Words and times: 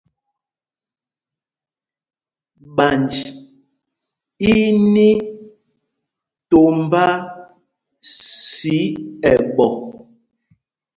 Ɓanj 2.75 3.13
í 4.49 4.51
í 4.65 4.67
ní 4.93 5.09
tombá 6.49 7.05
sī 8.49 8.81
ɛɓɔ. 9.31 9.67